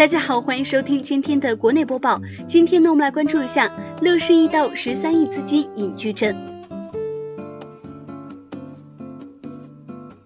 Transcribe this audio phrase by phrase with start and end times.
[0.00, 2.22] 大家好，欢迎收听今天的国内播报。
[2.48, 3.70] 今天呢，我们来关注一下
[4.00, 6.34] 乐视易到十三亿资金引矩阵。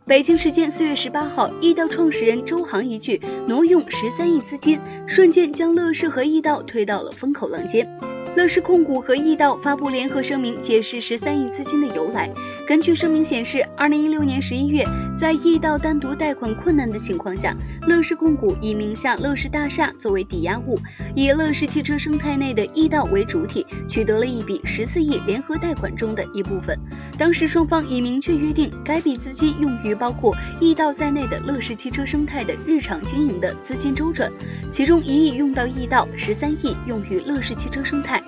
[0.07, 7.99] 北京时间四月十八号，易到创始人周航一句挪用十三亿资金，瞬间将乐视和易到推到了风口浪尖。
[8.37, 12.29] 乐视控股和易道发布联合声明，解释十三亿资金的由来。
[12.67, 14.85] 根据声明显示，二零一六年十一月，
[15.17, 17.55] 在易道单独贷款困难的情况下，
[17.87, 20.77] 乐视控股以名下乐视大厦作为抵押物，
[21.15, 26.77] 以乐视汽车生态内的易道为主体，取得了一笔十四亿联合贷款中的一部分。
[27.17, 34.31] 当时双方已明确约定，该笔资金用于包括易道在内的乐视汽车生态的日常经营的资金周转，
[34.71, 38.23] 其中一亿用到易道，十三亿用于乐视汽车生态。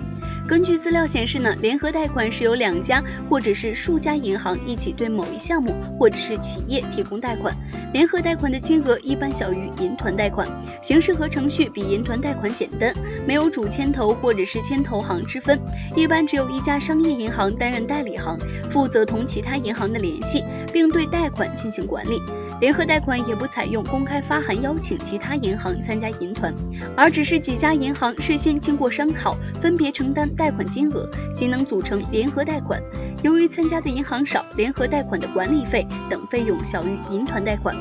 [0.47, 7.53] 根据资料显示呢，联合贷款是由两家或者是数家银行一起对某一项目或者是企业提供贷款。
[7.91, 10.47] 联合贷款的金额一般小于银团贷款，
[10.81, 12.93] 形式和程序比银团贷款简单，
[13.27, 15.59] 没有主牵头或者是牵头行之分，
[15.95, 18.37] 一般只有一家商业银行担任代理行，
[18.69, 22.21] 负责同其他银行的联系，并对贷款进行管理。
[22.59, 26.53] 联合贷款也不采用公开发函邀请其他银行参加银团，
[26.95, 32.81] 而只是几家银行事先经过商讨，分别承担贷款金额，仅能组成联合贷款。
[33.23, 37.75] 由于参加的银行少，联合贷款的管理费等费用小于银团贷款。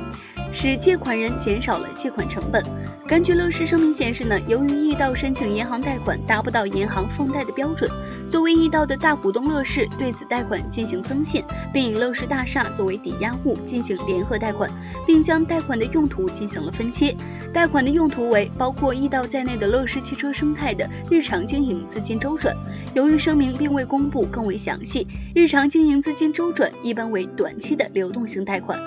[0.52, 2.64] 使借款人减少了借款成本。
[3.06, 7.90] 根据乐视声明显示呢，由于易到申请银行贷款达不到银行放贷的标准，
[8.28, 14.70] 作为易到的大股东乐视对此贷款进行增信，并以乐视大厦作为抵押物进行联合贷款，
[15.06, 17.14] 并将贷款的用途进行了分切。
[17.54, 22.54] 贷款的用途为包括易到在内的乐视汽车生态的日常经营资金周转。
[22.94, 28.78] 由于声明并未公布更为详细，日常经营资金周转一般为短期的流动性贷款。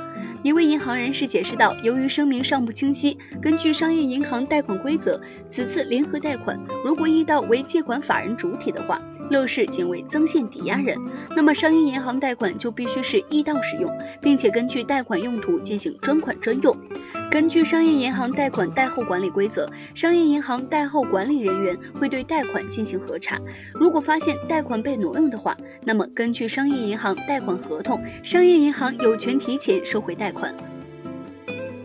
[0.42, 5.20] 一位银行人士解释道：“由于声明尚不清晰，根据商业银行贷款规则，
[5.50, 10.98] 此次联合贷款如果易到为借款法人主体的话，乐视仅为增信抵押人，
[11.36, 13.92] 那么商业银行贷款就必须是易到使用，
[14.22, 16.76] 并且根据贷款用途进行专款专用。”
[17.32, 23.40] 根据商业银行贷款贷后管理规则，商业银行贷后管理人员会对贷款进行核查。
[23.74, 30.56] 如果发现贷款被挪用的话，那么根据商业银行贷款合同，商业银行有权提前收回贷款。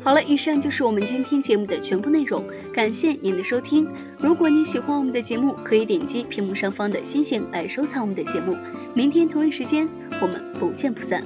[0.05, 2.45] 好了，以上就是我们今天节目的全部内容，
[2.75, 3.89] 感谢您的收听。
[4.19, 8.55] 如果您喜欢我们的节目，可以点击屏幕上方的星星来收藏我们的节目。
[8.95, 9.89] 明天同一时间，
[10.21, 11.25] 我们不见不散。